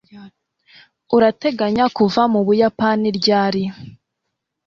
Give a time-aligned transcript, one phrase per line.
[1.15, 3.63] Urateganya kuva mu Buyapani ryari